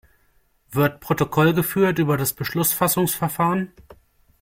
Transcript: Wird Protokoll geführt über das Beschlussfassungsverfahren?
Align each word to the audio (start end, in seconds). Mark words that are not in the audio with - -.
Wird 0.71 0.99
Protokoll 0.99 1.53
geführt 1.53 1.99
über 1.99 2.17
das 2.17 2.33
Beschlussfassungsverfahren? 2.33 3.71